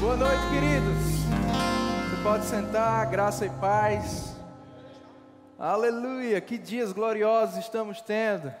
[0.00, 1.04] Boa noite, queridos.
[2.10, 4.36] Você pode sentar, graça e paz.
[5.58, 8.52] Aleluia, que dias gloriosos estamos tendo.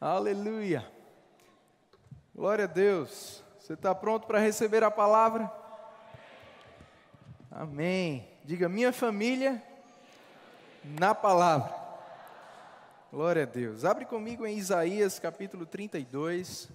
[0.00, 0.84] Aleluia.
[2.34, 3.42] Glória a Deus.
[3.58, 5.50] Você está pronto para receber a palavra?
[7.50, 8.28] Amém.
[8.44, 9.62] Diga, minha família
[10.84, 11.74] na palavra.
[13.10, 13.84] Glória a Deus.
[13.84, 16.68] Abre comigo em Isaías capítulo 32.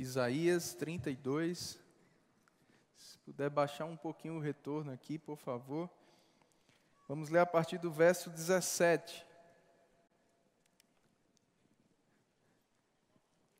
[0.00, 1.78] Isaías 32.
[2.96, 5.90] Se puder baixar um pouquinho o retorno aqui, por favor.
[7.06, 9.26] Vamos ler a partir do verso 17.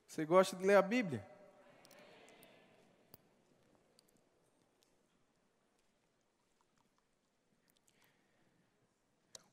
[0.07, 1.29] Você gosta de ler a Bíblia?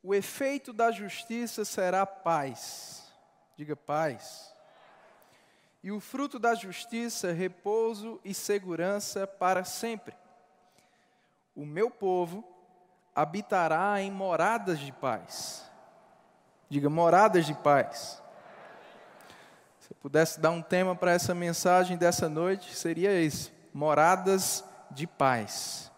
[0.02, 3.12] O efeito da justiça será paz.
[3.58, 4.57] Diga paz.
[5.88, 10.13] E o fruto da justiça, repouso e segurança para sempre.
[11.55, 12.43] O meu povo
[13.16, 15.63] habitará em moradas de paz.
[16.68, 18.21] Diga moradas de paz.
[19.80, 25.08] Se eu pudesse dar um tema para essa mensagem dessa noite, seria esse: moradas de
[25.08, 25.90] paz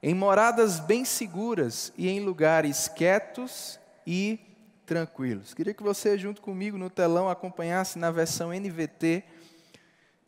[0.00, 4.38] em moradas bem seguras e em lugares quietos e
[4.84, 5.54] tranquilos.
[5.54, 9.24] Queria que você, junto comigo no telão, acompanhasse na versão NVT.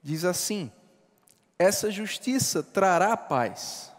[0.03, 0.71] Diz assim:
[1.59, 3.93] Essa justiça trará paz.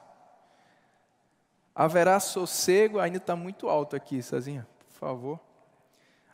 [1.74, 5.40] Haverá sossego, ainda está muito alto aqui, Cezinha, por favor.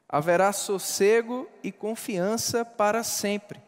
[0.08, 3.62] Haverá sossego e confiança para sempre.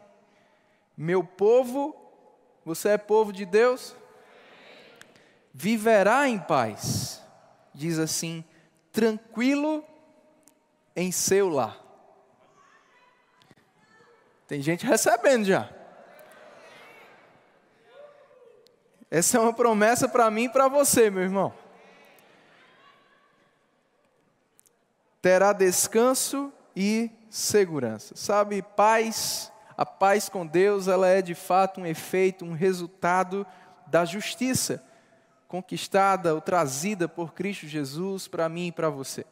[0.96, 1.94] Meu povo,
[2.64, 3.94] você é povo de Deus?
[5.56, 7.22] viverá em paz.
[7.72, 8.44] Diz assim:
[8.92, 9.82] tranquilo
[10.96, 11.78] em seu lar.
[14.48, 15.68] Tem gente recebendo já.
[19.10, 21.52] Essa é uma promessa para mim e para você, meu irmão.
[25.20, 28.16] Terá descanso e segurança.
[28.16, 33.46] Sabe, paz, a paz com Deus, ela é de fato um efeito, um resultado
[33.86, 34.82] da justiça
[35.48, 39.24] conquistada ou trazida por Cristo Jesus para mim e para você.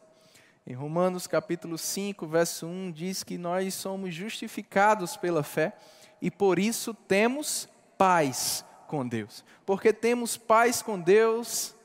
[0.67, 5.73] Em Romanos capítulo 5, verso 1 diz que nós somos justificados pela fé
[6.19, 9.45] e por isso temos paz com Deus.
[9.63, 11.75] Porque temos paz com Deus,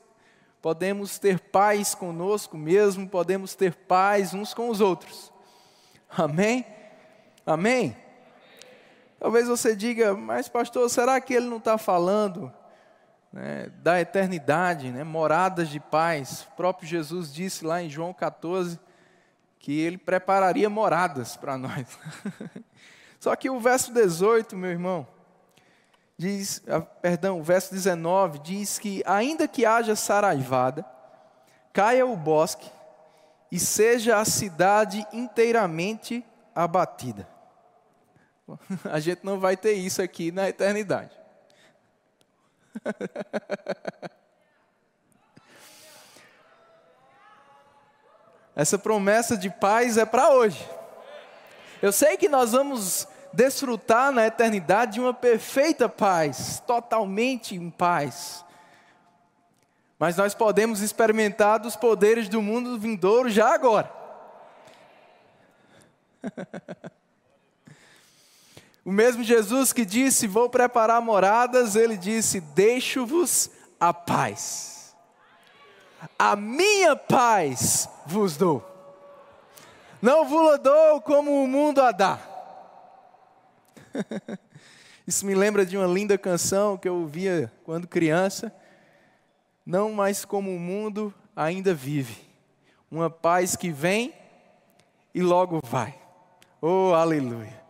[0.63, 5.31] podemos ter paz conosco mesmo, podemos ter paz uns com os outros.
[6.09, 6.65] Amém?
[7.45, 7.95] Amém?
[9.19, 12.51] Talvez você diga, mas pastor, será que ele não está falando
[13.31, 16.47] né, da eternidade, né, moradas de paz.
[16.51, 18.79] O próprio Jesus disse lá em João 14
[19.59, 21.85] que ele prepararia moradas para nós.
[23.19, 25.07] Só que o verso 18, meu irmão,
[26.17, 30.85] diz, ah, perdão, o verso 19 diz que ainda que haja saraivada,
[31.71, 32.69] caia o bosque
[33.51, 36.25] e seja a cidade inteiramente
[36.55, 37.27] abatida.
[38.91, 41.20] A gente não vai ter isso aqui na eternidade.
[48.55, 50.63] Essa promessa de paz é para hoje.
[51.81, 58.45] Eu sei que nós vamos desfrutar na eternidade de uma perfeita paz, totalmente em paz.
[59.97, 63.91] Mas nós podemos experimentar dos poderes do mundo vindouro já agora.
[68.83, 73.49] O mesmo Jesus que disse: Vou preparar moradas, ele disse: Deixo-vos
[73.79, 74.95] a paz.
[76.17, 78.67] A minha paz vos dou.
[80.01, 82.19] Não vos dou como o mundo a dá.
[85.05, 88.53] Isso me lembra de uma linda canção que eu ouvia quando criança.
[89.63, 92.17] Não mais como o mundo ainda vive.
[92.89, 94.11] Uma paz que vem
[95.13, 95.99] e logo vai.
[96.59, 97.60] Oh, aleluia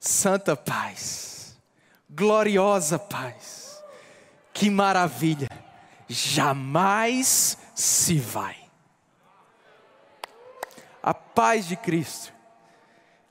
[0.00, 1.54] santa paz,
[2.08, 3.84] gloriosa paz,
[4.54, 5.48] que maravilha,
[6.08, 8.56] jamais se vai.
[11.02, 12.32] A paz de Cristo,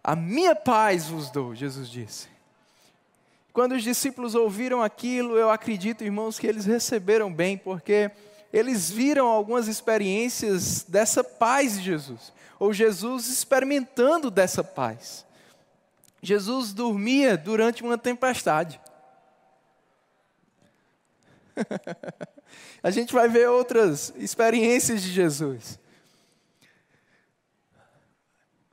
[0.03, 2.27] a minha paz vos dou, Jesus disse.
[3.51, 8.11] Quando os discípulos ouviram aquilo, eu acredito, irmãos, que eles receberam bem, porque
[8.53, 15.25] eles viram algumas experiências dessa paz de Jesus, ou Jesus experimentando dessa paz.
[16.21, 18.79] Jesus dormia durante uma tempestade.
[22.81, 25.79] A gente vai ver outras experiências de Jesus.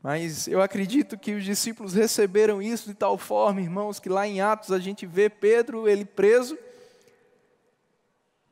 [0.02, 4.40] Mas eu acredito que os discípulos receberam isso de tal forma, irmãos, que lá em
[4.40, 6.56] Atos a gente vê Pedro, ele preso,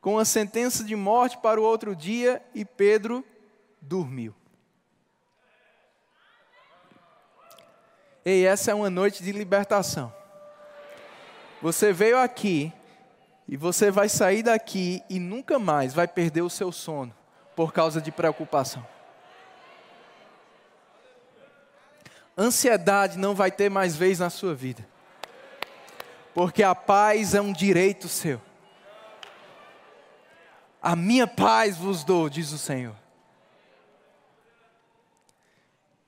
[0.01, 3.23] com a sentença de morte para o outro dia, e Pedro
[3.81, 4.35] dormiu.
[8.25, 10.11] Ei, essa é uma noite de libertação.
[11.61, 12.73] Você veio aqui
[13.47, 17.15] e você vai sair daqui e nunca mais vai perder o seu sono
[17.55, 18.85] por causa de preocupação.
[22.35, 24.85] Ansiedade não vai ter mais vez na sua vida.
[26.33, 28.41] Porque a paz é um direito seu.
[30.81, 32.95] A minha paz vos dou, diz o Senhor.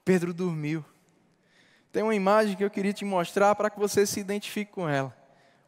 [0.04, 0.84] Pedro dormiu.
[1.92, 5.16] Tem uma imagem que eu queria te mostrar para que você se identifique com ela.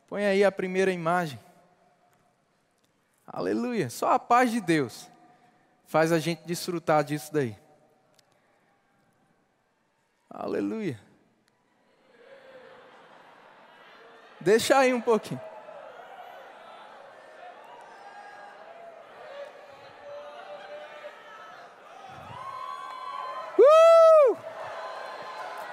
[0.07, 1.39] Põe aí a primeira imagem.
[3.25, 3.89] Aleluia.
[3.89, 5.09] Só a paz de Deus
[5.85, 7.55] faz a gente desfrutar disso daí.
[10.29, 10.99] Aleluia.
[14.39, 15.41] Deixa aí um pouquinho.
[23.57, 24.37] Uh!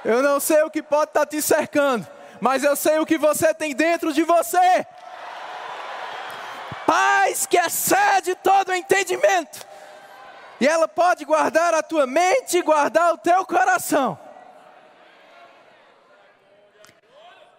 [0.06, 2.06] Eu não sei o que pode estar te cercando,
[2.41, 4.87] mas eu sei o que você tem dentro de você.
[6.87, 9.67] Paz que excede todo entendimento.
[10.61, 14.17] E ela pode guardar a tua mente e guardar o teu coração.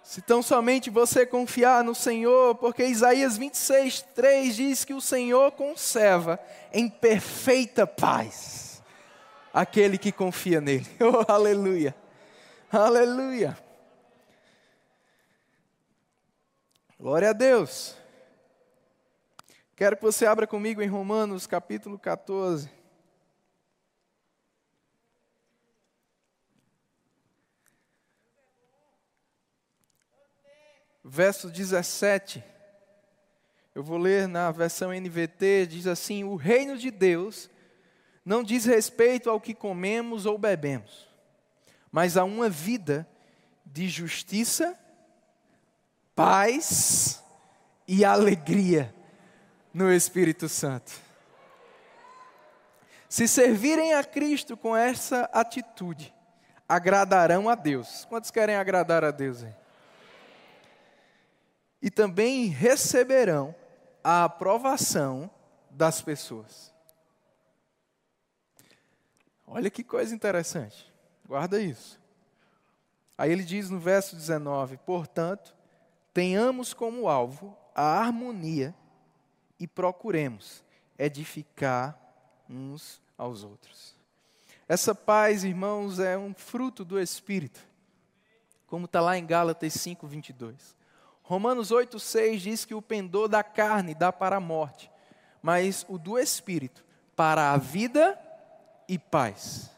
[0.02, 5.52] Se tão somente você confiar no Senhor, porque Isaías 26, 3 diz que o Senhor
[5.52, 6.40] conserva
[6.72, 8.82] em perfeita paz
[9.54, 10.88] aquele que confia nele.
[11.02, 12.07] Oh, aleluia!
[12.78, 13.58] Aleluia!
[17.00, 17.98] Glória a Deus!
[19.76, 22.70] Quero que você abra comigo em Romanos capítulo 14.
[31.04, 32.44] Verso 17.
[33.74, 37.50] Eu vou ler na versão NVT, diz assim: O reino de Deus
[38.24, 41.07] não diz respeito ao que comemos ou bebemos,
[41.92, 43.08] mas a uma vida
[43.66, 44.78] de justiça,
[46.16, 47.24] paz
[47.88, 48.94] e alegria
[49.74, 50.92] no Espírito Santo.
[53.10, 56.14] Se servirem a Cristo com essa atitude,
[56.68, 58.06] agradarão a Deus.
[58.06, 59.44] Quantos querem agradar a Deus?
[59.44, 59.56] Hein?
[61.82, 63.56] E também receberão
[64.04, 65.30] a aprovação
[65.70, 66.74] das pessoas.
[69.46, 70.94] Olha que coisa interessante.
[71.28, 72.00] Guarda isso.
[73.18, 75.56] Aí ele diz no verso 19: Portanto,
[76.14, 78.74] tenhamos como alvo a harmonia
[79.60, 80.64] e procuremos
[80.98, 82.00] edificar
[82.50, 83.96] uns aos outros.
[84.68, 87.60] Essa paz, irmãos, é um fruto do Espírito,
[88.66, 90.76] como está lá em Gálatas 5, 22.
[91.24, 94.92] Romanos 8, 6 diz que o pendor da carne dá para a morte,
[95.42, 96.86] mas o do Espírito
[97.16, 98.18] para a vida
[98.88, 99.77] e paz.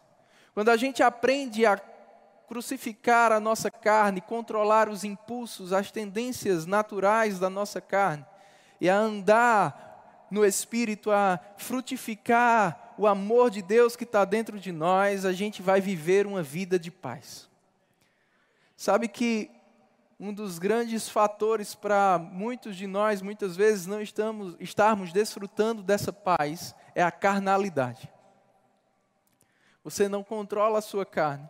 [0.60, 1.78] Quando a gente aprende a
[2.46, 8.26] crucificar a nossa carne, controlar os impulsos, as tendências naturais da nossa carne,
[8.82, 14.74] e a andar no Espírito, a frutificar o amor de Deus que está dentro de
[14.74, 17.48] nós, a gente vai viver uma vida de paz.
[18.76, 19.50] Sabe que
[20.20, 26.12] um dos grandes fatores para muitos de nós, muitas vezes, não estamos, estarmos desfrutando dessa
[26.12, 28.12] paz é a carnalidade.
[29.84, 31.50] Você não controla a sua carne.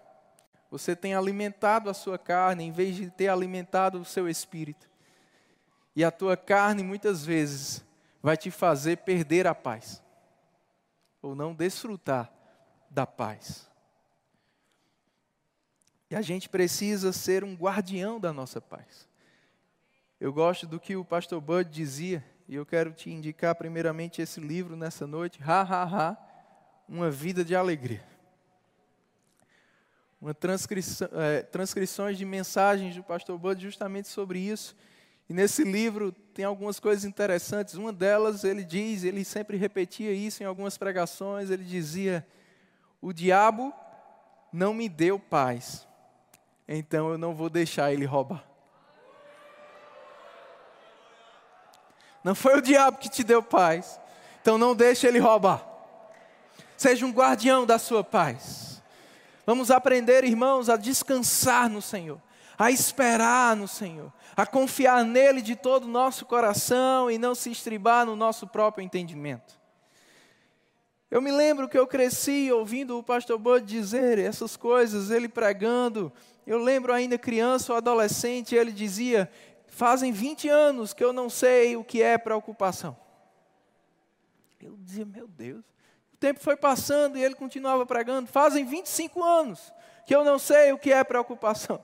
[0.72, 4.90] Você tem alimentado a sua carne em vez de ter alimentado o seu espírito.
[5.96, 7.84] E a tua carne muitas vezes
[8.22, 10.04] vai te fazer perder a paz,
[11.22, 12.32] ou não desfrutar
[12.90, 13.70] da paz.
[16.10, 19.08] E a gente precisa ser um guardião da nossa paz.
[20.20, 24.40] Eu gosto do que o pastor Bud dizia, e eu quero te indicar primeiramente esse
[24.40, 26.18] livro nessa noite, Ha Ha Ha,
[26.88, 28.04] Uma Vida de Alegria.
[30.22, 34.76] Uma transcrição, é, transcrições de mensagens do pastor Bud justamente sobre isso.
[35.30, 37.76] E nesse livro tem algumas coisas interessantes.
[37.76, 42.26] Uma delas, ele diz, ele sempre repetia isso em algumas pregações, ele dizia:
[43.02, 43.74] "O diabo
[44.52, 45.88] não me deu paz.
[46.68, 48.44] Então eu não vou deixar ele roubar."
[52.24, 54.00] Não foi o diabo que te deu paz.
[54.42, 55.66] Então não deixe ele roubar.
[56.76, 58.69] Seja um guardião da sua paz.
[59.50, 62.22] Vamos aprender, irmãos, a descansar no Senhor
[62.56, 67.50] a esperar no Senhor, a confiar nele de todo o nosso coração e não se
[67.50, 69.58] estribar no nosso próprio entendimento.
[71.10, 76.12] Eu me lembro que eu cresci ouvindo o pastor Bud dizer essas coisas, ele pregando.
[76.46, 79.32] Eu lembro ainda criança ou adolescente, ele dizia:
[79.68, 82.96] Fazem 20 anos que eu não sei o que é preocupação.
[84.62, 85.63] Eu dizia: Meu Deus.
[86.20, 88.28] Tempo foi passando e ele continuava pregando.
[88.28, 89.74] Fazem 25 anos
[90.06, 91.84] que eu não sei o que é preocupação.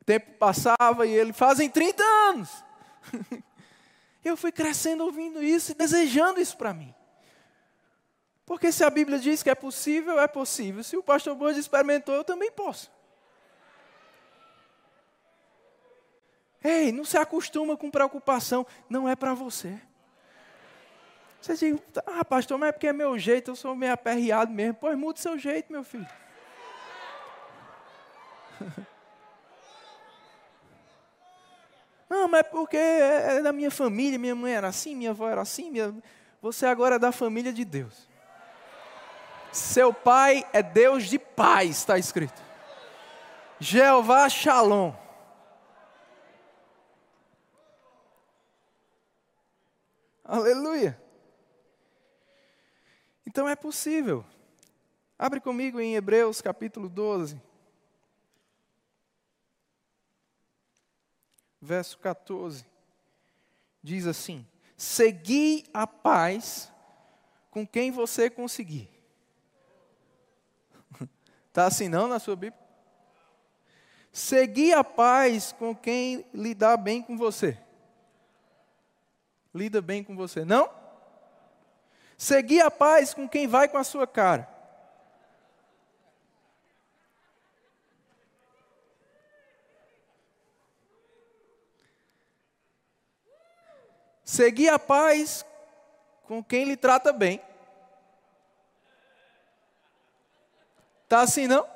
[0.00, 2.64] O tempo passava e ele: Fazem 30 anos.
[4.24, 6.92] eu fui crescendo ouvindo isso e desejando isso para mim.
[8.44, 10.82] Porque se a Bíblia diz que é possível, é possível.
[10.82, 12.90] Se o pastor Boas experimentou, eu também posso.
[16.64, 18.66] Ei, não se acostuma com preocupação.
[18.88, 19.78] Não é para você.
[21.40, 24.74] Você diz, ah, pastor, mas é porque é meu jeito, eu sou meio aperreado mesmo.
[24.74, 26.06] Pois muda o seu jeito, meu filho.
[32.10, 35.28] Não, mas é porque é, é da minha família, minha mãe era assim, minha avó
[35.28, 35.70] era assim.
[35.70, 35.94] Minha...
[36.40, 38.08] Você agora é da família de Deus.
[39.52, 42.42] Seu pai é Deus de paz, está escrito.
[43.60, 44.92] Jeová Shalom.
[50.24, 51.07] Aleluia.
[53.28, 54.24] Então é possível.
[55.18, 57.38] Abre comigo em Hebreus capítulo 12.
[61.60, 62.64] Verso 14.
[63.82, 64.46] Diz assim:
[64.78, 66.72] Segui a paz
[67.50, 68.88] com quem você conseguir
[71.48, 72.66] Está assim não na sua Bíblia?
[74.10, 77.58] Seguir a paz com quem lidar bem com você.
[79.54, 80.46] Lida bem com você.
[80.46, 80.87] Não?
[82.18, 84.48] Seguir a paz com quem vai com a sua cara.
[94.24, 95.46] Seguir a paz
[96.26, 97.40] com quem lhe trata bem.
[101.08, 101.66] Tá assim não?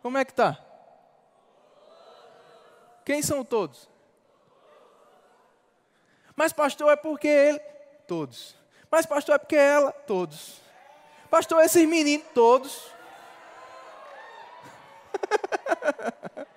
[0.00, 0.64] Como é que tá?
[3.04, 3.90] Quem são todos?
[6.36, 7.58] Mas pastor é porque ele
[8.06, 8.59] todos.
[8.90, 10.60] Mas pastor é porque ela todos.
[11.30, 12.90] Pastor esses meninos todos.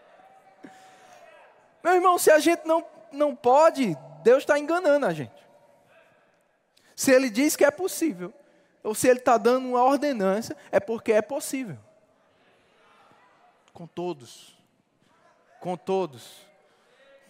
[1.83, 5.43] Meu irmão, se a gente não, não pode, Deus está enganando a gente.
[6.95, 8.33] Se Ele diz que é possível,
[8.83, 11.77] ou se ele está dando uma ordenança, é porque é possível.
[13.71, 14.57] Com todos.
[15.59, 16.45] Com todos.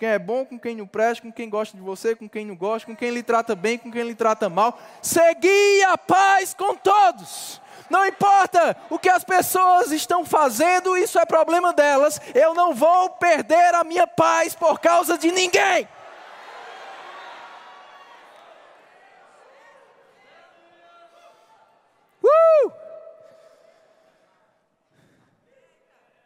[0.03, 2.57] Quem é bom, com quem não presta, com quem gosta de você, com quem não
[2.57, 4.77] gosta, com quem lhe trata bem, com quem lhe trata mal.
[5.01, 7.61] Segui a paz com todos.
[7.89, 12.19] Não importa o que as pessoas estão fazendo, isso é problema delas.
[12.35, 15.87] Eu não vou perder a minha paz por causa de ninguém.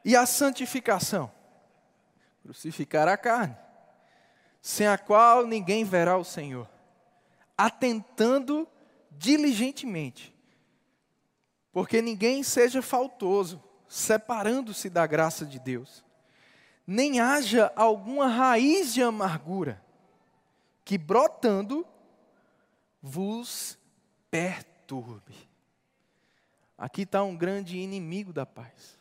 [0.03, 1.31] E a santificação?
[2.41, 3.55] Crucificar a carne,
[4.67, 6.67] sem a qual ninguém verá o Senhor,
[7.57, 8.67] atentando
[9.09, 10.35] diligentemente,
[11.71, 16.03] porque ninguém seja faltoso, separando-se da graça de Deus,
[16.85, 19.81] nem haja alguma raiz de amargura,
[20.83, 21.87] que brotando
[23.01, 23.79] vos
[24.29, 25.49] perturbe.
[26.77, 28.99] Aqui está um grande inimigo da paz.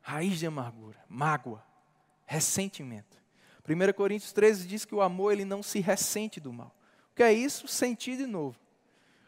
[0.00, 1.62] Raiz de amargura, mágoa,
[2.32, 3.20] ressentimento.
[3.68, 6.74] 1 Coríntios 13 diz que o amor ele não se ressente do mal.
[7.12, 7.68] O que é isso?
[7.68, 8.58] Sentir de novo.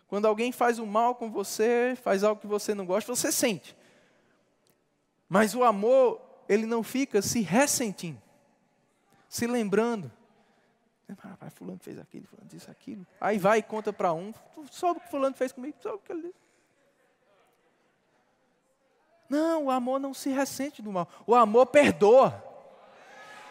[0.08, 3.76] Quando alguém faz o mal com você, faz algo que você não gosta, você sente.
[5.28, 8.20] Mas o amor, ele não fica se ressentindo,
[9.28, 10.11] se lembrando.
[11.40, 13.06] Ah, fulano fez aquilo, fulano disse aquilo.
[13.20, 14.32] Aí vai e conta para um,
[14.70, 16.44] só o que fulano fez comigo, só o que ele disse.
[19.28, 21.08] Não, o amor não se ressente do mal.
[21.26, 22.53] O amor perdoa.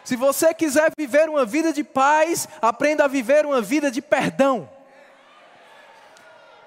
[0.04, 4.68] Se você quiser viver uma vida de paz, aprenda a viver uma vida de perdão.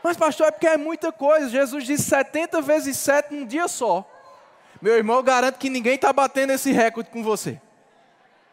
[0.02, 1.50] Mas, pastor, é porque é muita coisa.
[1.50, 4.10] Jesus disse 70 vezes 7 num dia só.
[4.82, 7.62] Meu irmão, eu garanto que ninguém está batendo esse recorde com você.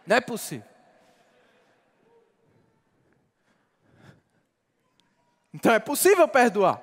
[0.06, 0.66] Não é possível.
[5.54, 6.82] Então é possível perdoar.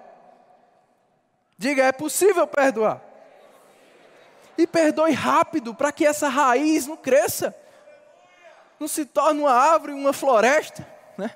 [1.57, 3.01] Diga, é possível perdoar.
[4.57, 7.55] E perdoe rápido para que essa raiz não cresça,
[8.81, 11.35] não se torne uma árvore, uma floresta, né?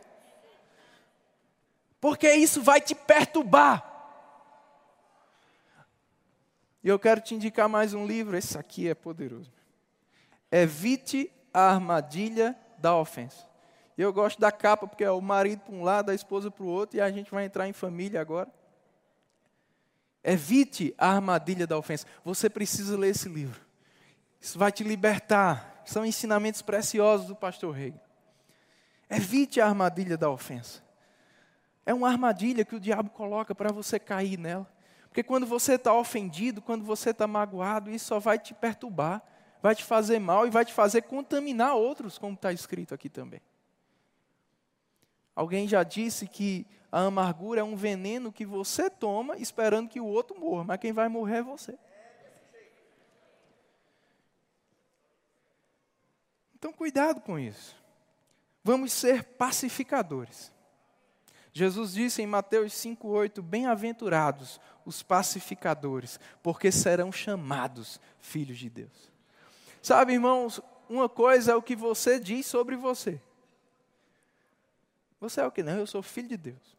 [2.02, 3.86] Porque isso vai te perturbar.
[6.84, 9.54] E eu quero te indicar mais um livro, esse aqui é poderoso.
[10.52, 13.46] Evite a armadilha da ofensa.
[13.96, 16.68] Eu gosto da capa, porque é o marido para um lado, a esposa para o
[16.68, 18.50] outro, e a gente vai entrar em família agora.
[20.24, 22.08] Evite a armadilha da ofensa.
[22.24, 23.62] Você precisa ler esse livro.
[24.42, 25.75] Isso vai te libertar.
[25.86, 27.94] São ensinamentos preciosos do pastor Rei.
[29.10, 30.84] Evite a armadilha da ofensa.
[31.86, 34.68] É uma armadilha que o diabo coloca para você cair nela.
[35.08, 39.24] Porque quando você está ofendido, quando você está magoado, isso só vai te perturbar,
[39.62, 43.40] vai te fazer mal e vai te fazer contaminar outros, como está escrito aqui também.
[45.36, 50.06] Alguém já disse que a amargura é um veneno que você toma esperando que o
[50.06, 51.78] outro morra, mas quem vai morrer é você.
[56.66, 57.76] Então, cuidado com isso.
[58.64, 60.52] Vamos ser pacificadores.
[61.54, 69.12] Jesus disse em Mateus 5,8: Bem-aventurados os pacificadores, porque serão chamados filhos de Deus.
[69.80, 73.22] Sabe, irmãos, uma coisa é o que você diz sobre você.
[75.22, 75.62] Você é o que?
[75.62, 76.76] Não, eu sou filho de Deus.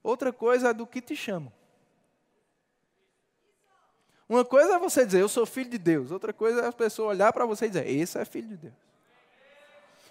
[0.00, 1.52] Outra coisa é do que te chamam.
[4.28, 6.12] Uma coisa é você dizer, eu sou filho de Deus.
[6.12, 8.87] Outra coisa é a pessoa olhar para você e dizer, esse é filho de Deus.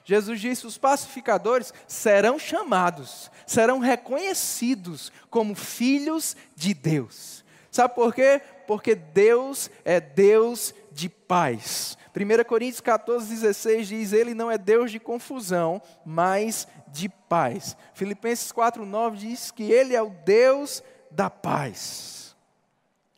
[0.08, 7.44] Jesus disse: os pacificadores serão chamados, serão reconhecidos como filhos de Deus.
[7.70, 8.42] Sabe por quê?
[8.66, 11.98] Porque Deus é Deus de paz.
[12.16, 17.76] 1 Coríntios 14, 16 diz: Ele não é Deus de confusão, mas de paz.
[17.94, 22.34] Filipenses 4, 9 diz que Ele é o Deus da paz.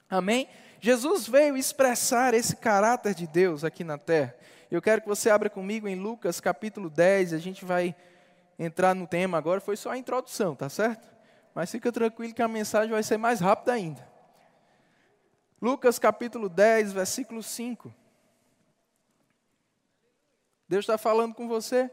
[0.09, 0.49] Amém?
[0.81, 4.33] Jesus veio expressar esse caráter de Deus aqui na terra.
[4.71, 7.95] Eu quero que você abra comigo em Lucas capítulo 10, a gente vai
[8.57, 11.07] entrar no tema agora, foi só a introdução, tá certo?
[11.55, 14.07] Mas fica tranquilo que a mensagem vai ser mais rápida ainda.
[15.59, 17.93] Lucas capítulo 10, versículo 5.
[20.67, 21.89] Deus está falando com você?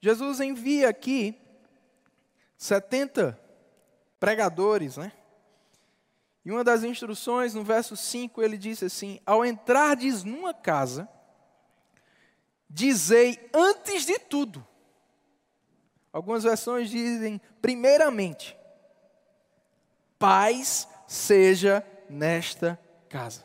[0.00, 1.40] Jesus envia aqui
[2.58, 3.40] 70
[4.18, 5.12] pregadores, né?
[6.44, 11.08] E uma das instruções, no verso 5, ele disse assim: Ao entrardes numa casa,
[12.68, 14.66] dizei antes de tudo.
[16.12, 18.56] Algumas versões dizem primeiramente:
[20.18, 22.78] paz seja nesta
[23.08, 23.44] casa.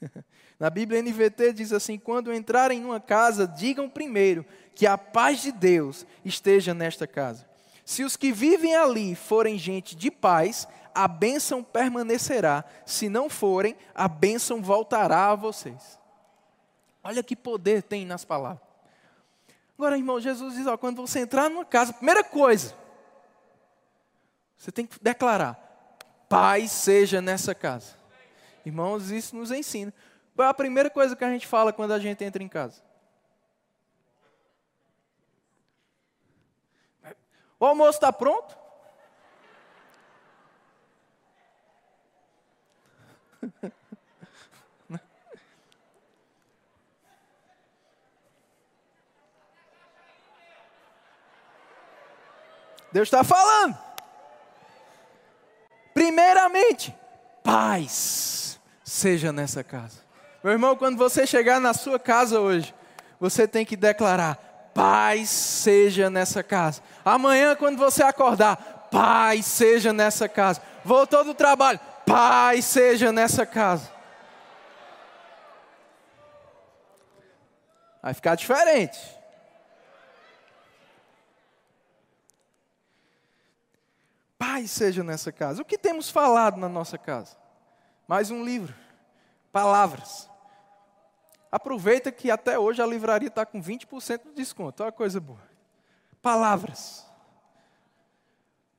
[0.58, 5.52] Na Bíblia NVT diz assim: quando entrarem numa casa, digam primeiro que a paz de
[5.52, 7.47] Deus esteja nesta casa.
[7.88, 12.62] Se os que vivem ali forem gente de paz, a bênção permanecerá.
[12.84, 15.98] Se não forem, a bênção voltará a vocês.
[17.02, 18.60] Olha que poder tem nas palavras.
[19.72, 22.74] Agora, irmão, Jesus diz: ó, quando você entrar numa casa, primeira coisa,
[24.54, 25.54] você tem que declarar:
[26.28, 27.96] paz seja nessa casa.
[28.66, 29.94] Irmãos, isso nos ensina.
[30.36, 32.82] Qual é a primeira coisa que a gente fala quando a gente entra em casa?
[37.60, 38.56] O almoço está pronto?
[52.92, 53.76] Deus está falando.
[55.92, 56.94] Primeiramente,
[57.42, 59.98] paz seja nessa casa.
[60.42, 62.74] Meu irmão, quando você chegar na sua casa hoje,
[63.20, 64.38] você tem que declarar:
[64.74, 66.82] paz seja nessa casa.
[67.04, 70.62] Amanhã, quando você acordar, paz seja nessa casa.
[70.84, 73.90] Voltou do trabalho, paz seja nessa casa.
[78.02, 78.98] Vai ficar diferente.
[84.38, 85.60] Paz seja nessa casa.
[85.60, 87.36] O que temos falado na nossa casa?
[88.06, 88.74] Mais um livro.
[89.52, 90.30] Palavras.
[91.50, 94.82] Aproveita que até hoje a livraria está com 20% de desconto.
[94.82, 95.40] Olha coisa boa.
[96.20, 97.06] Palavras.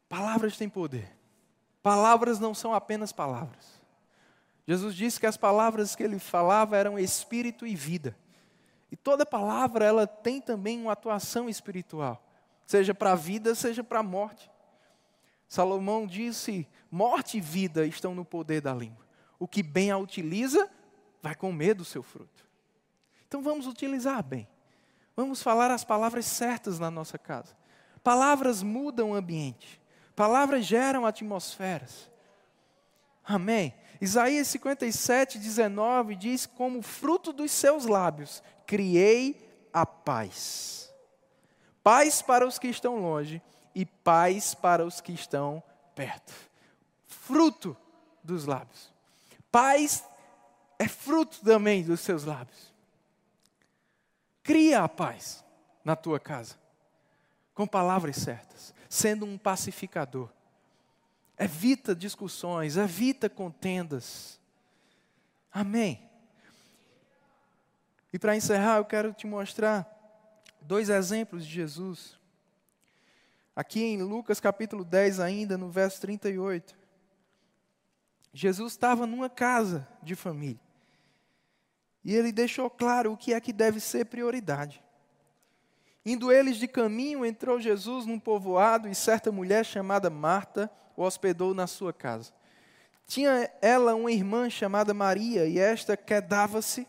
[0.07, 1.15] Palavras têm poder.
[1.81, 3.79] Palavras não são apenas palavras.
[4.67, 8.15] Jesus disse que as palavras que ele falava eram espírito e vida.
[8.91, 12.23] E toda palavra ela tem também uma atuação espiritual,
[12.65, 14.49] seja para a vida, seja para a morte.
[15.47, 19.05] Salomão disse: morte e vida estão no poder da língua.
[19.37, 20.69] O que bem a utiliza,
[21.21, 22.48] vai comer do seu fruto.
[23.29, 24.47] Então vamos utilizar bem.
[25.15, 27.55] Vamos falar as palavras certas na nossa casa.
[28.03, 29.79] Palavras mudam o ambiente.
[30.15, 32.09] Palavras geram atmosferas.
[33.23, 33.75] Amém.
[34.01, 40.91] Isaías 57, 19 diz: Como fruto dos seus lábios, criei a paz.
[41.83, 43.41] Paz para os que estão longe
[43.75, 45.61] e paz para os que estão
[45.93, 46.33] perto.
[47.05, 47.77] Fruto
[48.23, 48.91] dos lábios.
[49.51, 50.03] Paz
[50.79, 52.68] é fruto também dos seus lábios.
[54.49, 55.45] Cria a paz
[55.85, 56.55] na tua casa,
[57.53, 60.27] com palavras certas, sendo um pacificador.
[61.37, 64.39] Evita discussões, evita contendas.
[65.51, 66.09] Amém.
[68.11, 69.87] E para encerrar, eu quero te mostrar
[70.59, 72.17] dois exemplos de Jesus.
[73.55, 76.75] Aqui em Lucas capítulo 10, ainda no verso 38.
[78.33, 80.68] Jesus estava numa casa de família.
[82.03, 84.83] E ele deixou claro o que é que deve ser prioridade.
[86.05, 91.53] Indo eles de caminho, entrou Jesus num povoado e certa mulher chamada Marta o hospedou
[91.53, 92.33] na sua casa.
[93.05, 96.87] Tinha ela uma irmã chamada Maria e esta quedava-se,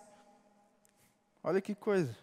[1.43, 2.17] olha que coisa,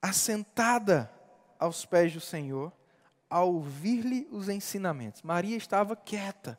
[0.00, 1.10] assentada
[1.58, 2.72] aos pés do Senhor,
[3.28, 5.22] a ouvir-lhe os ensinamentos.
[5.22, 6.58] Maria estava quieta,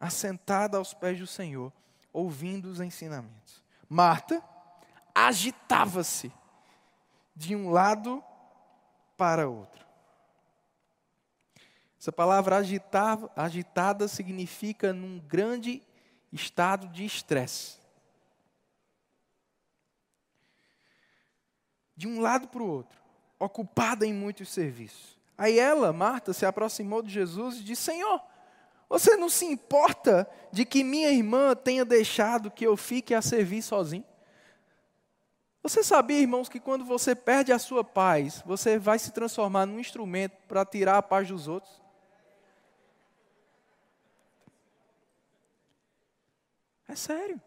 [0.00, 1.72] assentada aos pés do Senhor,
[2.12, 3.65] ouvindo os ensinamentos.
[3.88, 4.42] Marta
[5.14, 6.32] agitava-se
[7.34, 8.22] de um lado
[9.16, 9.86] para outro.
[11.98, 15.82] Essa palavra agitar, agitada significa num grande
[16.32, 17.78] estado de estresse.
[21.96, 23.00] De um lado para o outro,
[23.38, 25.16] ocupada em muitos serviços.
[25.36, 28.22] Aí ela, Marta, se aproximou de Jesus e disse: Senhor,
[28.88, 33.62] você não se importa de que minha irmã tenha deixado que eu fique a servir
[33.62, 34.04] sozinho?
[35.62, 39.80] Você sabia, irmãos, que quando você perde a sua paz, você vai se transformar num
[39.80, 41.82] instrumento para tirar a paz dos outros?
[46.88, 47.40] É sério.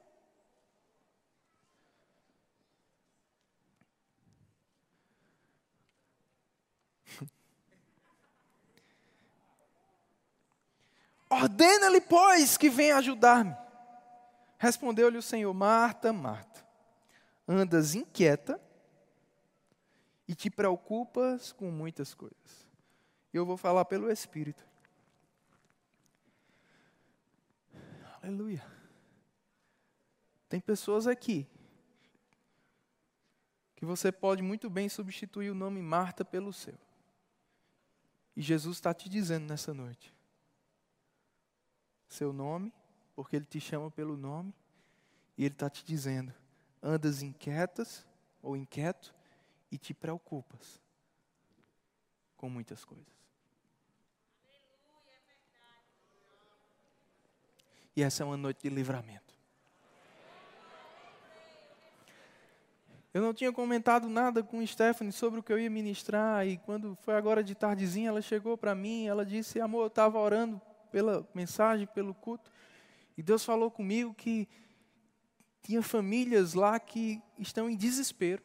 [11.30, 13.56] Ordena-lhe, pois, que venha ajudar-me.
[14.58, 16.66] Respondeu-lhe o Senhor: Marta, Marta,
[17.48, 18.60] andas inquieta
[20.28, 22.68] e te preocupas com muitas coisas.
[23.34, 24.68] Eu vou falar pelo Espírito.
[28.22, 28.66] Aleluia.
[30.50, 31.48] Tem pessoas aqui
[33.76, 36.78] que você pode muito bem substituir o nome Marta pelo seu.
[38.36, 40.14] E Jesus está te dizendo nessa noite:
[42.14, 42.74] seu nome,
[43.16, 44.54] porque Ele te chama pelo nome,
[45.38, 46.34] e Ele está te dizendo:
[46.82, 48.06] andas inquietas
[48.42, 49.14] ou inquieto
[49.72, 50.82] e te preocupas
[52.36, 53.20] com muitas coisas.
[57.96, 59.38] E essa é uma noite de livramento.
[63.14, 66.96] Eu não tinha comentado nada com Stephanie sobre o que eu ia ministrar, e quando
[67.02, 71.28] foi agora de tardezinha, ela chegou para mim, ela disse: Amor, eu estava orando pela
[71.34, 72.52] mensagem, pelo culto,
[73.18, 74.48] e Deus falou comigo que
[75.62, 78.42] tinha famílias lá que estão em desespero.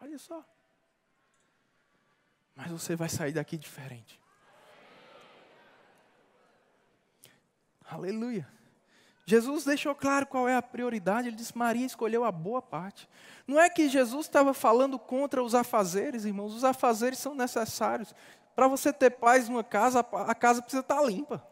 [0.00, 0.44] Olha só.
[2.54, 4.20] Mas você vai sair daqui diferente.
[7.84, 8.48] Aleluia.
[9.24, 11.28] Jesus deixou claro qual é a prioridade.
[11.28, 13.08] Ele disse: Maria escolheu a boa parte.
[13.46, 16.54] Não é que Jesus estava falando contra os afazeres, irmãos.
[16.54, 18.14] Os afazeres são necessários.
[18.54, 21.46] Para você ter paz numa casa, a casa precisa estar tá limpa.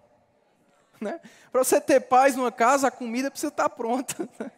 [1.01, 1.19] Né?
[1.51, 4.29] Para você ter paz numa casa, a comida precisa estar tá pronta.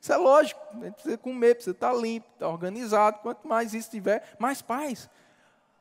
[0.00, 0.60] Isso é lógico.
[0.92, 3.18] Precisa comer, precisa estar tá limpo, estar organizado.
[3.18, 5.10] Quanto mais isso tiver, mais paz.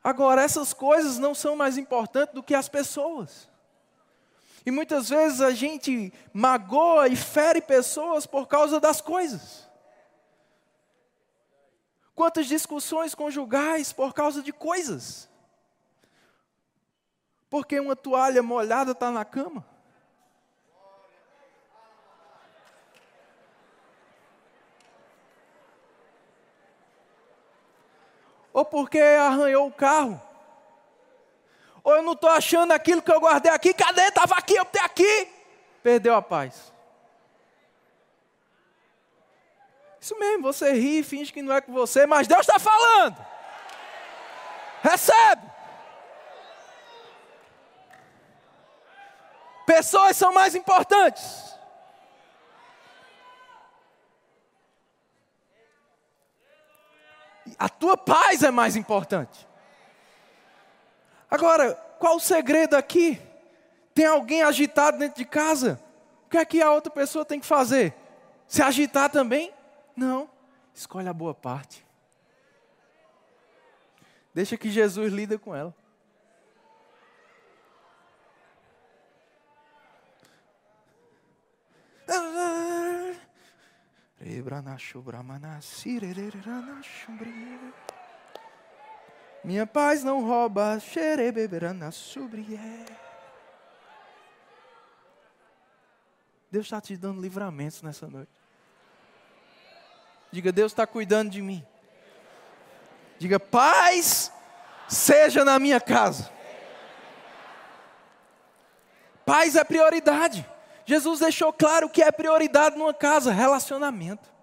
[0.04, 3.48] Agora, essas coisas não são mais importantes do que as pessoas.
[4.66, 9.70] E muitas vezes a gente magoa e fere pessoas por causa das coisas.
[12.16, 15.30] Quantas discussões conjugais por causa de coisas?
[17.56, 19.66] Porque uma toalha molhada está na cama.
[28.52, 30.22] Ou porque arranhou o carro.
[31.82, 33.74] Ou eu não estou achando aquilo que eu guardei aqui.
[33.74, 34.02] Cadê?
[34.02, 35.32] Estava aqui, eu tenho aqui.
[35.82, 36.74] Perdeu a paz.
[40.02, 43.16] Isso mesmo, você ri finge que não é com você, mas Deus está falando.
[44.84, 45.55] Recebe.
[49.66, 51.56] Pessoas são mais importantes.
[57.58, 59.48] A tua paz é mais importante.
[61.30, 63.20] Agora, qual o segredo aqui?
[63.94, 65.82] Tem alguém agitado dentro de casa?
[66.26, 67.94] O que é que a outra pessoa tem que fazer?
[68.48, 69.54] Se agitar também?
[69.96, 70.30] Não.
[70.74, 71.86] Escolhe a boa parte.
[74.34, 75.74] Deixa que Jesus lida com ela.
[89.44, 90.80] Minha paz não rouba,
[96.50, 98.32] Deus está te dando livramentos nessa noite.
[100.32, 101.64] Diga, Deus está cuidando de mim.
[103.20, 104.32] Diga, paz
[104.90, 106.32] seja na minha casa.
[109.24, 110.55] Paz é prioridade.
[110.86, 114.34] Jesus deixou claro que é prioridade numa casa: relacionamento.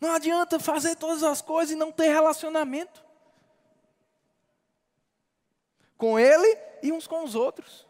[0.00, 3.04] Não adianta fazer todas as coisas e não ter relacionamento
[5.96, 7.86] com Ele e uns com os outros.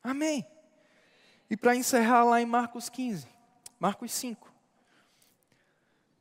[0.00, 0.46] Amém.
[1.50, 3.26] E para encerrar lá em Marcos 15,
[3.80, 4.52] Marcos 5.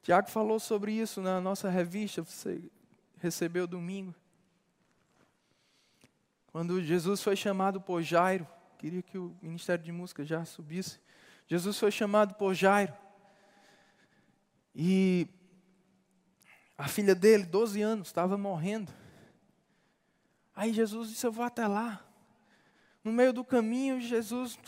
[0.02, 2.60] Tiago falou sobre isso na nossa revista, você
[3.20, 4.16] recebeu domingo.
[6.54, 11.00] Quando Jesus foi chamado por Jairo, queria que o Ministério de Música já subisse.
[11.48, 12.94] Jesus foi chamado por Jairo.
[14.76, 15.28] E
[16.78, 18.94] a filha dele, 12 anos, estava morrendo.
[20.56, 22.06] Aí Jesus disse: Eu vou até lá.
[23.04, 24.60] No meio do caminho, Jesus,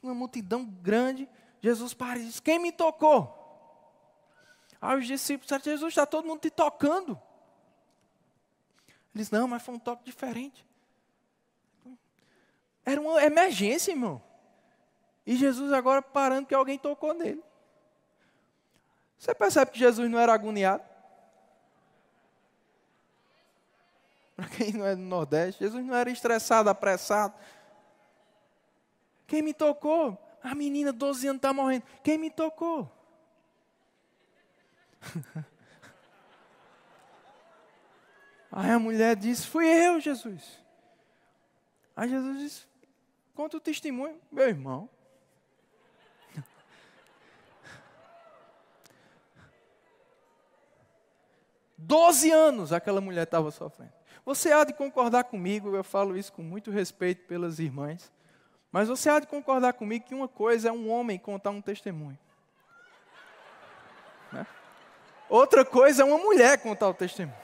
[0.00, 1.28] uma multidão grande,
[1.60, 3.40] Jesus para e diz: Quem me tocou?
[4.80, 7.20] Aí os discípulos disseram: Jesus, está todo mundo te tocando.
[9.12, 10.64] Ele disse: Não, mas foi um toque diferente.
[12.84, 14.22] Era uma emergência, irmão.
[15.26, 17.42] E Jesus agora parando que alguém tocou nele.
[19.18, 20.82] Você percebe que Jesus não era agoniado?
[24.36, 27.32] Para quem não é do Nordeste, Jesus não era estressado, apressado.
[29.26, 30.18] Quem me tocou?
[30.42, 31.84] A menina, 12 anos, está morrendo.
[32.02, 32.90] Quem me tocou?
[38.52, 40.62] Aí a mulher disse: Fui eu, Jesus.
[41.96, 42.73] Aí Jesus disse:
[43.34, 44.88] Conta o testemunho, meu irmão.
[51.76, 53.92] Doze anos aquela mulher estava sofrendo.
[54.24, 58.10] Você há de concordar comigo, eu falo isso com muito respeito pelas irmãs,
[58.72, 62.18] mas você há de concordar comigo que uma coisa é um homem contar um testemunho.
[64.32, 64.46] Né?
[65.28, 67.43] Outra coisa é uma mulher contar o testemunho.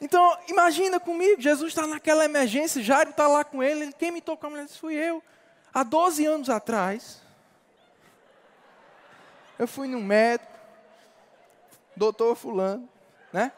[0.00, 4.48] Então, imagina comigo, Jesus está naquela emergência, Jairo está lá com ele, quem me tocou
[4.48, 5.22] a mulher fui eu.
[5.72, 7.20] Há 12 anos atrás,
[9.58, 10.50] eu fui num médico,
[11.94, 12.88] doutor fulano,
[13.30, 13.52] né?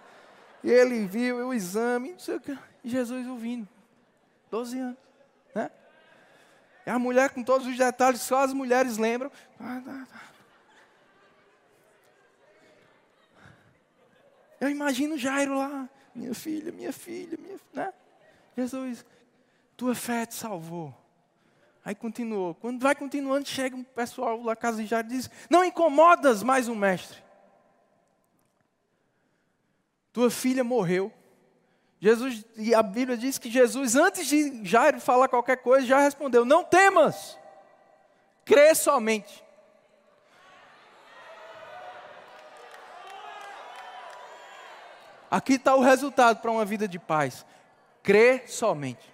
[0.64, 3.68] E ele viu o exame, não sei o que, e Jesus ouvindo.
[4.50, 4.98] 12 anos,
[5.54, 5.70] né?
[6.84, 9.30] E a mulher com todos os detalhes, só as mulheres lembram.
[14.60, 17.92] Eu imagino Jairo lá, minha filha, minha filha, minha, né?
[18.56, 19.04] Jesus,
[19.76, 20.94] tua fé te salvou.
[21.84, 22.54] Aí continuou.
[22.54, 27.22] Quando vai continuando, chega um pessoal lá casa e diz: Não incomodas mais o mestre.
[30.12, 31.12] Tua filha morreu.
[32.00, 36.44] Jesus, e a Bíblia diz que Jesus, antes de Jairo falar qualquer coisa, já respondeu:
[36.44, 37.38] Não temas,
[38.44, 39.42] crê somente.
[45.32, 47.46] Aqui está o resultado para uma vida de paz.
[48.02, 49.10] Crê somente.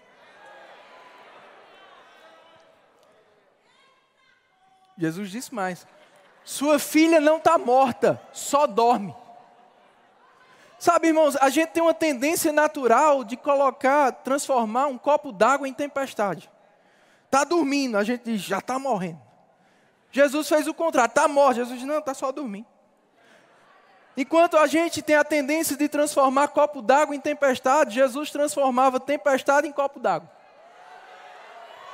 [4.99, 5.87] Jesus disse mais:
[6.43, 9.15] Sua filha não está morta, só dorme.
[10.77, 15.73] Sabe, irmãos, a gente tem uma tendência natural de colocar, transformar um copo d'água em
[15.73, 16.51] tempestade.
[17.27, 19.23] Está dormindo, a gente diz, já está morrendo.
[20.11, 21.59] Jesus fez o contrário, está morto.
[21.59, 22.67] Jesus disse, não, está só dormindo.
[24.21, 29.69] Enquanto a gente tem a tendência de transformar copo d'água em tempestade, Jesus transformava tempestade
[29.69, 30.29] em copo d'água.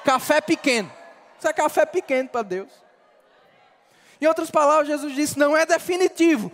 [0.06, 0.90] Café pequeno.
[1.38, 2.70] Isso é café pequeno para Deus.
[4.18, 6.50] Em outras palavras, Jesus disse: não é definitivo,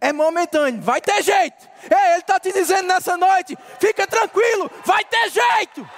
[0.00, 1.68] é momentâneo, vai ter jeito.
[1.90, 5.90] É, Ele está te dizendo nessa noite: fica tranquilo, vai ter jeito.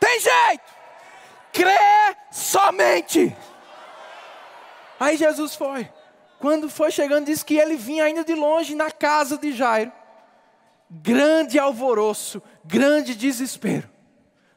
[0.00, 0.73] Tem jeito
[1.54, 3.34] crê somente.
[4.98, 5.88] Aí Jesus foi.
[6.40, 9.92] Quando foi chegando, disse que ele vinha ainda de longe na casa de Jairo.
[10.90, 13.88] Grande alvoroço, grande desespero.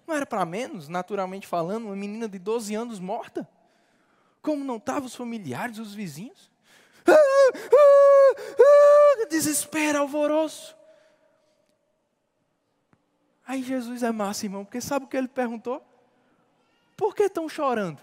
[0.06, 3.48] Não era para menos, naturalmente falando, uma menina de 12 anos morta?
[4.42, 6.52] Como não estavam os familiares, os vizinhos?
[7.06, 10.76] Ah, ah, ah, desespero, alvoroço.
[13.48, 15.82] Aí Jesus é massa, irmão, porque sabe o que ele perguntou?
[16.98, 18.02] Por que estão chorando?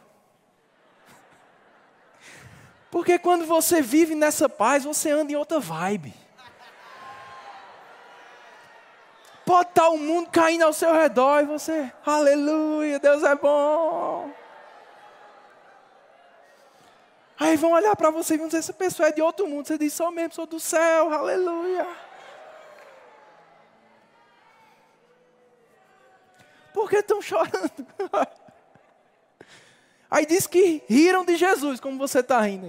[2.93, 6.15] Porque quando você vive nessa paz, você anda em outra vibe.
[9.45, 14.33] Pode estar o mundo caindo ao seu redor e você, aleluia, Deus é bom.
[17.39, 19.67] Aí vão olhar para você e vão dizer: essa pessoa é de outro mundo.
[19.67, 21.87] Você diz: sou mesmo, sou do céu, aleluia.
[26.73, 27.87] Por que estão chorando?
[30.15, 32.67] Aí diz que riram de Jesus, como você está rindo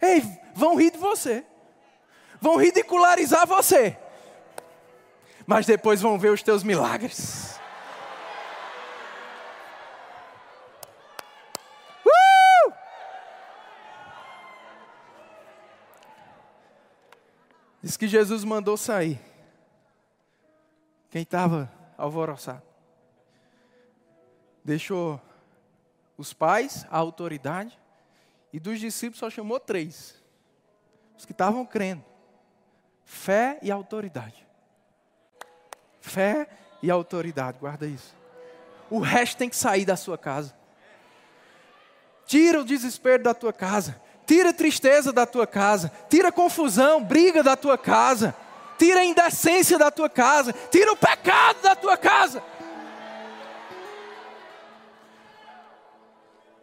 [0.00, 0.16] aí.
[0.16, 1.46] Ei, vão rir de você.
[2.40, 3.96] Vão ridicularizar você.
[5.46, 7.56] Mas depois vão ver os teus milagres.
[12.04, 12.72] Uh!
[17.80, 19.20] Diz que Jesus mandou sair.
[21.10, 22.64] Quem estava alvoroçado.
[24.64, 25.20] Deixou
[26.18, 27.78] os pais, a autoridade,
[28.52, 30.16] e dos discípulos só chamou três.
[31.16, 32.04] Os que estavam crendo.
[33.04, 34.46] Fé e autoridade.
[36.00, 36.48] Fé
[36.82, 38.14] e autoridade, guarda isso.
[38.90, 40.56] O resto tem que sair da sua casa.
[42.26, 44.00] Tira o desespero da tua casa.
[44.26, 45.90] Tira a tristeza da tua casa.
[46.10, 48.34] Tira a confusão, briga da tua casa.
[48.78, 50.52] Tira a indecência da tua casa.
[50.70, 52.42] Tira o pecado da tua casa.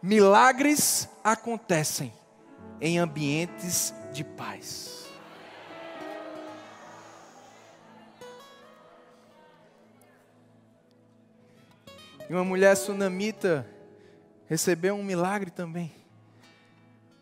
[0.02, 2.12] Milagres acontecem
[2.80, 5.06] em ambientes de paz.
[12.28, 13.66] E uma mulher sunamita
[14.48, 15.92] recebeu um milagre também.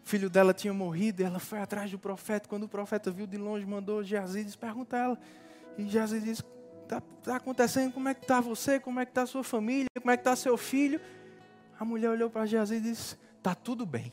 [0.04, 2.48] O filho dela tinha morrido e ela foi atrás do profeta.
[2.48, 5.18] Quando o profeta viu de longe, mandou Geazi perguntar a ela.
[5.78, 6.42] E Geazi disse:
[6.82, 7.92] Está tá acontecendo?
[7.92, 8.80] Como é que está você?
[8.80, 9.88] Como é que está sua família?
[9.98, 11.00] Como é que está seu filho?
[11.78, 14.12] A mulher olhou para Geazi e disse: Está tudo bem.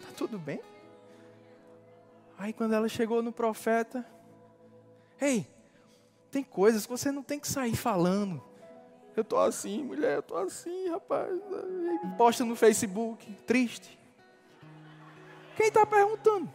[0.00, 0.60] Está tudo bem?
[2.38, 4.06] Aí quando ela chegou no profeta,
[5.20, 5.46] ei,
[6.30, 8.42] tem coisas que você não tem que sair falando.
[9.16, 11.28] Eu tô assim, mulher, eu tô assim, rapaz.
[12.16, 13.98] Posta no Facebook, triste.
[15.56, 16.48] Quem está perguntando?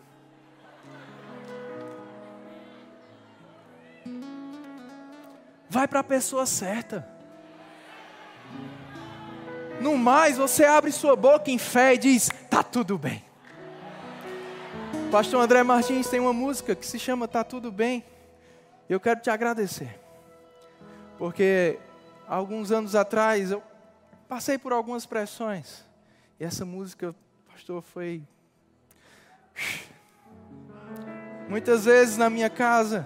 [5.69, 7.12] Vai para a pessoa certa.
[9.84, 13.22] No mais, você abre sua boca em fé e diz: Tá tudo bem.
[15.12, 18.02] Pastor André Martins tem uma música que se chama Tá Tudo Bem.
[18.88, 20.00] Eu quero te agradecer.
[21.17, 21.78] Porque
[22.26, 23.62] alguns anos atrás eu
[24.30, 25.84] passei por algumas pressões.
[26.39, 27.13] E essa música,
[27.52, 28.24] pastor, foi.
[31.50, 33.06] Muitas vezes na minha casa.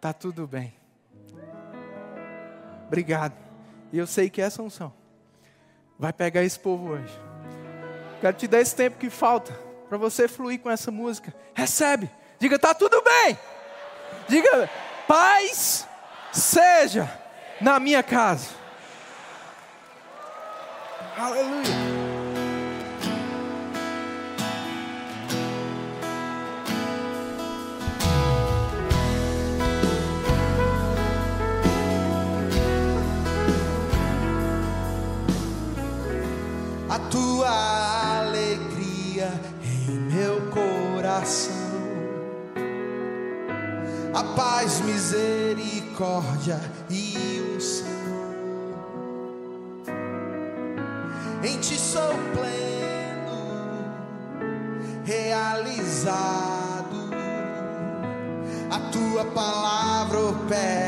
[0.00, 0.72] Tá tudo bem.
[2.86, 3.34] Obrigado.
[3.94, 4.92] E eu sei que essa unção
[5.96, 7.16] vai pegar esse povo hoje.
[8.20, 9.52] Quero te dar esse tempo que falta
[9.88, 11.32] para você fluir com essa música.
[11.54, 12.10] Recebe.
[12.40, 13.38] Diga, tá tudo bem.
[14.26, 14.68] Diga,
[15.06, 15.86] paz
[16.32, 17.08] seja
[17.60, 18.48] na minha casa.
[21.16, 21.73] Aleluia.
[37.44, 39.28] Tua alegria
[39.62, 41.52] em meu coração.
[44.14, 47.86] A paz, misericórdia e unção.
[51.42, 53.84] Em ti sou pleno,
[55.04, 56.14] realizado.
[58.70, 60.83] A tua palavra opera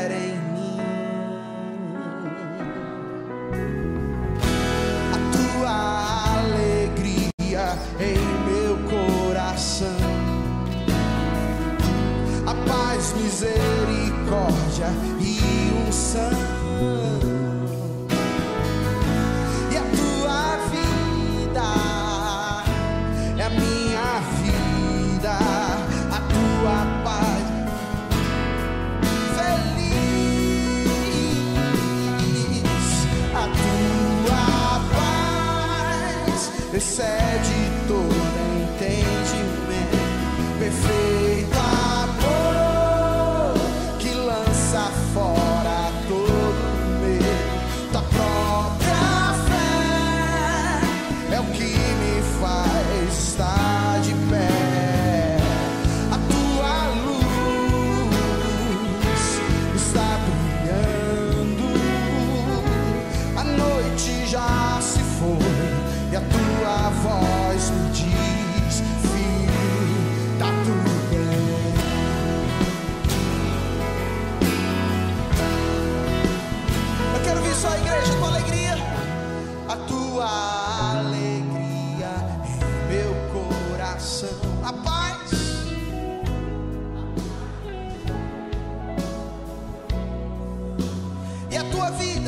[12.67, 14.89] em misericórdia
[15.21, 15.39] e
[15.87, 16.31] unção.
[19.71, 21.69] E a tua vida
[23.37, 25.35] é a minha vida,
[26.11, 27.47] a tua paz.
[29.37, 30.07] Feliz,
[33.33, 33.43] a
[34.27, 34.45] tua
[34.93, 36.39] paz
[36.73, 38.26] excede todo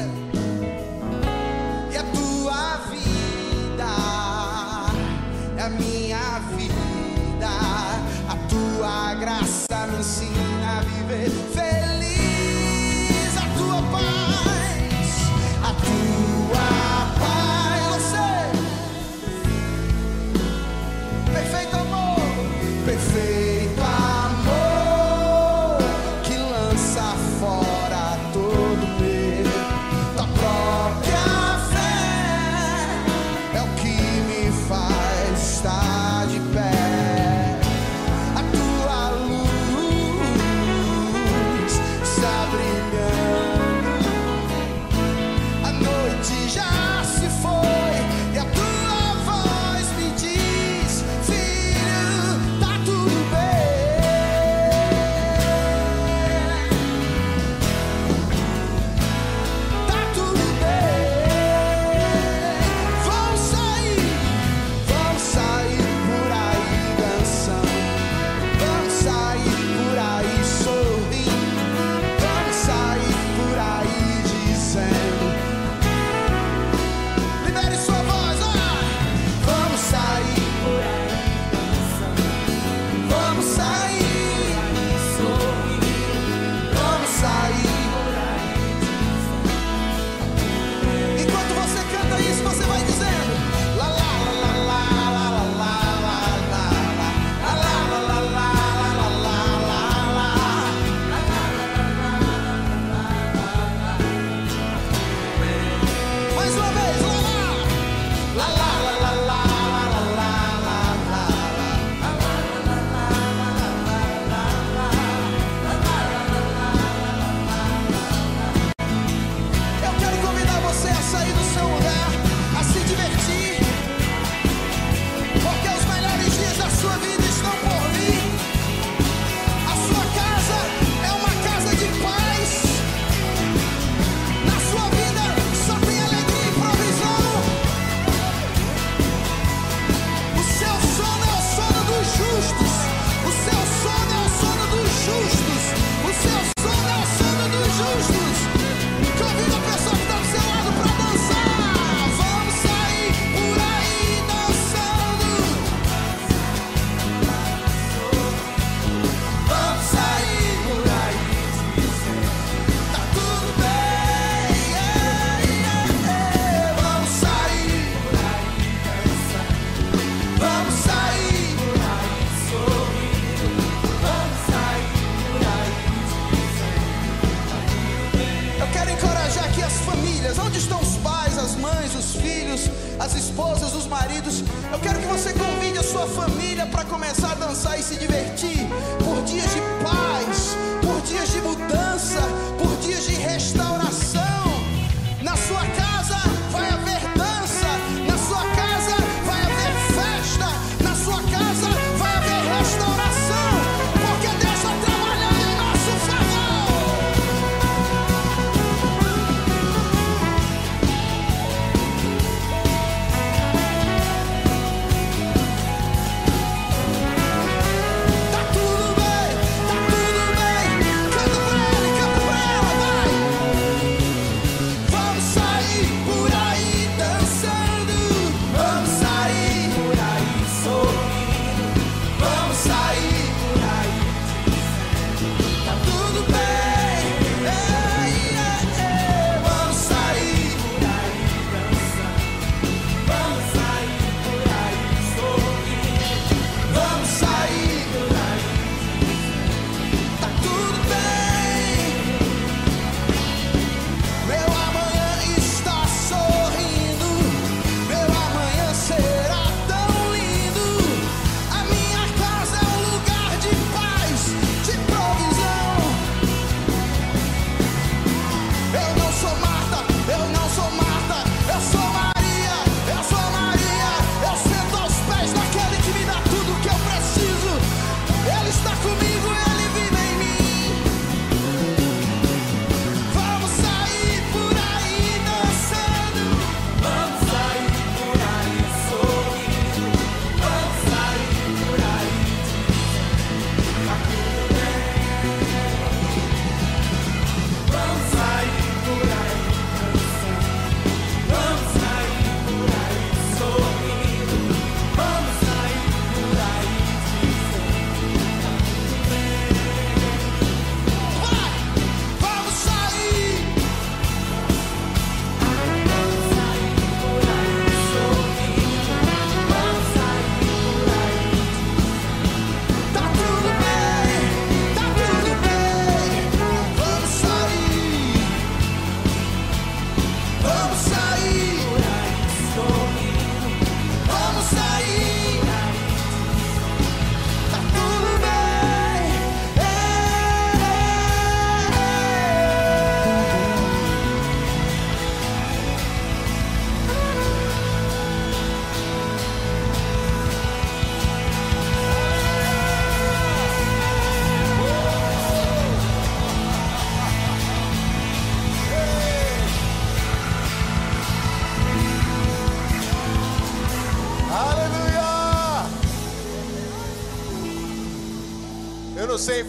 [0.03, 3.85] vida e a tua vida
[5.57, 5.98] é a minha.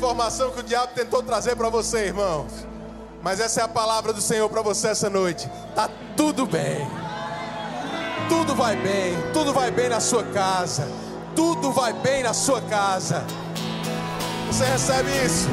[0.01, 2.67] informação que o diabo tentou trazer para você, irmãos.
[3.23, 5.47] Mas essa é a palavra do Senhor para você essa noite.
[5.75, 6.89] Tá tudo bem.
[8.27, 9.15] Tudo vai bem.
[9.35, 10.89] Tudo vai bem na sua casa.
[11.37, 13.23] Tudo vai bem na sua casa.
[14.47, 15.49] Você recebe isso?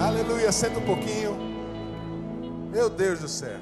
[0.00, 0.52] Aleluia.
[0.52, 1.36] Senta um pouquinho.
[2.70, 3.58] Meu Deus do céu.